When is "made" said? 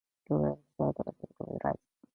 0.79-0.95